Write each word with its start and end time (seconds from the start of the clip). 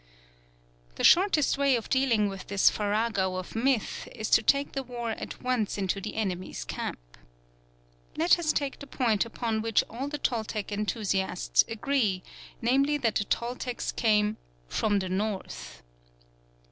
"The 0.95 1.03
shortest 1.03 1.59
way 1.59 1.75
of 1.75 1.87
dealing 1.87 2.27
with 2.27 2.47
this 2.47 2.71
farrago 2.71 3.35
of 3.35 3.55
myth 3.55 4.09
is 4.15 4.31
to 4.31 4.41
take 4.41 4.71
the 4.71 4.81
war 4.81 5.11
at 5.11 5.43
once 5.43 5.77
into 5.77 6.01
the 6.01 6.15
enemy's 6.15 6.65
camp. 6.65 7.19
Let 8.17 8.39
us 8.39 8.51
take 8.51 8.79
the 8.79 8.87
point 8.87 9.25
upon 9.25 9.61
which 9.61 9.83
all 9.91 10.07
the 10.07 10.17
Toltec 10.17 10.71
enthusiasts 10.71 11.63
agree, 11.67 12.23
namely 12.63 12.97
that 12.97 13.13
the 13.13 13.25
Toltecs 13.25 13.91
came 13.91 14.37
"from 14.67 14.97
the 14.97 15.07
north." 15.09 15.83